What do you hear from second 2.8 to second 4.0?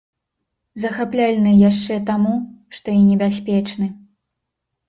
і небяспечны.